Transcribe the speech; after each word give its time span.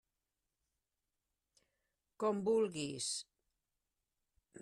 Com 2.23 2.41
vulguis. 2.49 3.11